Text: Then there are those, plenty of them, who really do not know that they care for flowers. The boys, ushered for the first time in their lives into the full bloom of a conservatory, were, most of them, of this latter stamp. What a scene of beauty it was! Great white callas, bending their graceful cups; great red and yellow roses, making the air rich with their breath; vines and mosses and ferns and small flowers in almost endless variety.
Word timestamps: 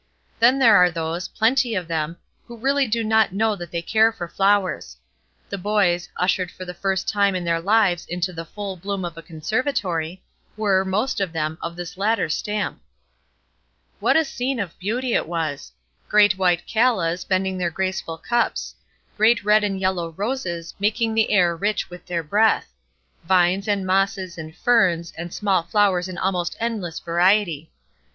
Then 0.39 0.57
there 0.57 0.77
are 0.77 0.89
those, 0.89 1.27
plenty 1.27 1.75
of 1.75 1.87
them, 1.87 2.17
who 2.47 2.57
really 2.57 2.87
do 2.87 3.03
not 3.03 3.33
know 3.33 3.55
that 3.55 3.69
they 3.69 3.83
care 3.83 4.11
for 4.11 4.27
flowers. 4.27 4.97
The 5.47 5.59
boys, 5.59 6.09
ushered 6.17 6.49
for 6.49 6.65
the 6.65 6.73
first 6.73 7.07
time 7.07 7.35
in 7.35 7.43
their 7.43 7.59
lives 7.61 8.07
into 8.07 8.33
the 8.33 8.43
full 8.43 8.75
bloom 8.77 9.05
of 9.05 9.15
a 9.15 9.21
conservatory, 9.21 10.23
were, 10.57 10.83
most 10.83 11.19
of 11.21 11.33
them, 11.33 11.59
of 11.61 11.75
this 11.75 11.97
latter 11.97 12.29
stamp. 12.29 12.81
What 13.99 14.17
a 14.17 14.25
scene 14.25 14.59
of 14.59 14.79
beauty 14.79 15.13
it 15.13 15.27
was! 15.27 15.71
Great 16.09 16.35
white 16.35 16.65
callas, 16.65 17.23
bending 17.23 17.59
their 17.59 17.69
graceful 17.69 18.17
cups; 18.17 18.73
great 19.17 19.43
red 19.45 19.63
and 19.63 19.79
yellow 19.79 20.13
roses, 20.17 20.73
making 20.79 21.13
the 21.13 21.29
air 21.29 21.55
rich 21.55 21.91
with 21.91 22.07
their 22.07 22.23
breath; 22.23 22.73
vines 23.25 23.67
and 23.67 23.85
mosses 23.85 24.35
and 24.35 24.55
ferns 24.55 25.13
and 25.15 25.31
small 25.31 25.61
flowers 25.61 26.09
in 26.09 26.17
almost 26.17 26.55
endless 26.59 26.99
variety. 26.99 27.69